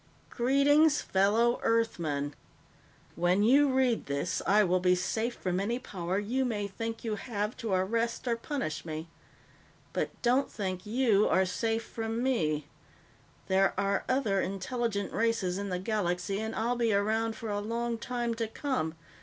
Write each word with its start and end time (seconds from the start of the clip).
"Greetings, 0.31 0.99
fellow 1.03 1.59
Earthmen: 1.61 2.33
When 3.15 3.43
you 3.43 3.71
read 3.71 4.07
this, 4.07 4.41
I 4.47 4.63
will 4.63 4.79
be 4.79 4.95
safe 4.95 5.35
from 5.35 5.59
any 5.59 5.77
power 5.77 6.17
you 6.17 6.43
may 6.43 6.67
think 6.67 7.03
you 7.03 7.17
have 7.17 7.55
to 7.57 7.73
arrest 7.73 8.27
or 8.27 8.35
punish 8.35 8.83
me. 8.83 9.09
But 9.93 10.19
don't 10.23 10.49
think 10.49 10.87
you 10.87 11.27
are 11.29 11.45
safe 11.45 11.83
from 11.83 12.23
me. 12.23 12.65
There 13.47 13.75
are 13.79 14.03
other 14.09 14.41
intelligent 14.41 15.13
races 15.13 15.59
in 15.59 15.69
the 15.69 15.77
galaxy, 15.77 16.39
and 16.39 16.55
I'll 16.55 16.75
be 16.75 16.91
around 16.91 17.35
for 17.35 17.51
a 17.51 17.59
long 17.59 17.99
time 17.99 18.33
to 18.37 18.47
come. 18.47 18.95